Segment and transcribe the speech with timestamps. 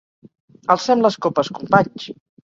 [0.75, 2.09] Alcem les copes companys!